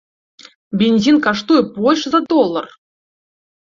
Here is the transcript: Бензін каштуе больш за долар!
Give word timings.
Бензін 0.83 1.21
каштуе 1.29 1.61
больш 1.79 2.01
за 2.17 2.27
долар! 2.35 2.67